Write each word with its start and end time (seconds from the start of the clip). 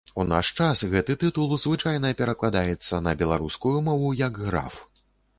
У 0.21 0.23
наш 0.27 0.47
час 0.63 0.79
гэты 0.93 1.15
тытул 1.23 1.51
звычайна 1.63 2.09
перакладаецца 2.21 3.01
на 3.09 3.13
беларускую 3.19 3.75
мову 3.89 4.09
як 4.23 4.41
граф. 4.47 4.81